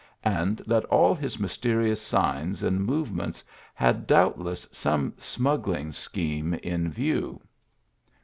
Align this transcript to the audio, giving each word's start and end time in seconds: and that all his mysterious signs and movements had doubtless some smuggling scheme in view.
and 0.25 0.63
that 0.65 0.83
all 0.85 1.13
his 1.13 1.39
mysterious 1.39 2.01
signs 2.01 2.63
and 2.63 2.83
movements 2.83 3.43
had 3.75 4.07
doubtless 4.07 4.67
some 4.71 5.13
smuggling 5.15 5.91
scheme 5.91 6.55
in 6.55 6.89
view. 6.89 7.39